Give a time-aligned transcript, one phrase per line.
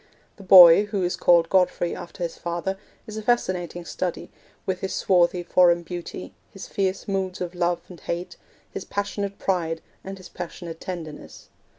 [0.37, 4.31] The boy, who is called Godfrey after his father, is a fascinating study,
[4.65, 8.35] with his swarthy foreign beauty, his fierce moods of love and hate,
[8.73, 11.49] his passionate pride, and his passionate tenderness.